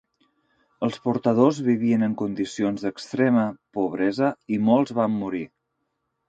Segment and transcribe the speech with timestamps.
[0.85, 3.45] Els portadors vivien en condicions d'extrema
[3.79, 5.45] pobresa i molts van morir.